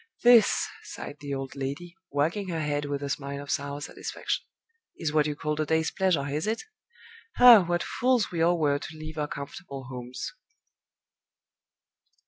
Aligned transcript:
"This," 0.23 0.67
sighed 0.81 1.17
the 1.19 1.35
old 1.35 1.55
lady, 1.55 1.93
wagging 2.09 2.47
her 2.47 2.59
head 2.61 2.85
with 2.85 3.03
a 3.03 3.09
smile 3.09 3.39
of 3.43 3.51
sour 3.51 3.81
satisfaction 3.81 4.43
"is 4.97 5.13
what 5.13 5.27
you 5.27 5.35
call 5.35 5.61
a 5.61 5.65
day's 5.67 5.91
pleasure, 5.91 6.25
is 6.27 6.47
it? 6.47 6.63
Ah, 7.37 7.63
what 7.63 7.83
fools 7.83 8.31
we 8.31 8.41
all 8.41 8.57
were 8.57 8.79
to 8.79 8.97
leave 8.97 9.19
our 9.19 9.27
comfortable 9.27 9.83
homes!" 9.91 10.33